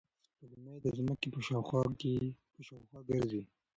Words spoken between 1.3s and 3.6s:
په شاوخوا ګرځي.